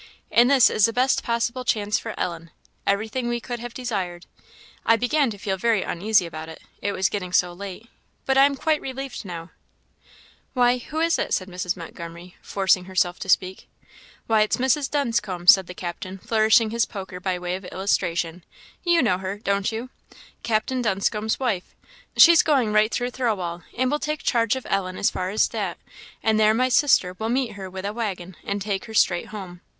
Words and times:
And 0.31 0.49
this 0.49 0.71
is 0.71 0.85
the 0.85 0.93
best 0.93 1.21
possible 1.21 1.63
chance 1.63 1.99
for 1.99 2.19
Ellen 2.19 2.49
every 2.87 3.07
thing 3.07 3.27
we 3.27 3.39
could 3.39 3.59
have 3.59 3.71
desired. 3.75 4.25
I 4.83 4.95
began 4.95 5.29
to 5.29 5.37
feel 5.37 5.57
very 5.57 5.83
uneasy 5.83 6.25
about 6.25 6.49
it 6.49 6.59
it 6.81 6.91
was 6.93 7.07
getting 7.07 7.31
so 7.31 7.53
late; 7.53 7.87
but 8.25 8.35
I 8.35 8.45
am 8.47 8.55
quite 8.55 8.81
relieved 8.81 9.25
now." 9.25 9.51
"Who 10.55 10.99
is 11.01 11.19
it?" 11.19 11.35
said 11.35 11.47
Mrs. 11.47 11.77
Montgomery, 11.77 12.35
forcing 12.41 12.85
herself 12.85 13.19
to 13.19 13.29
speak. 13.29 13.69
"Why, 14.25 14.41
it's 14.41 14.57
Mrs. 14.57 14.89
Dunscombe," 14.89 15.45
said 15.47 15.67
the 15.67 15.75
captain, 15.75 16.17
flourishing 16.17 16.71
his 16.71 16.85
poker 16.87 17.19
by 17.19 17.37
way 17.37 17.53
of 17.55 17.65
illustration; 17.65 18.43
"you 18.83 19.03
know 19.03 19.19
her, 19.19 19.37
don't 19.37 19.71
you? 19.71 19.91
Captain 20.41 20.81
Dunscombe's 20.81 21.39
wife 21.39 21.75
she's 22.17 22.41
going 22.41 22.73
right 22.73 22.91
through 22.91 23.11
Thirlwall, 23.11 23.61
and 23.77 23.91
will 23.91 23.99
take 23.99 24.23
charge 24.23 24.55
of 24.55 24.65
Ellen 24.67 24.97
as 24.97 25.11
far 25.11 25.29
as 25.29 25.47
that, 25.49 25.77
and 26.23 26.39
there 26.39 26.55
my 26.55 26.69
sister 26.69 27.15
will 27.19 27.29
meet 27.29 27.51
her 27.51 27.69
with 27.69 27.85
a 27.85 27.93
waggon 27.93 28.35
and 28.43 28.59
take 28.63 28.85
her 28.85 28.95
straight 28.95 29.27
home. 29.27 29.61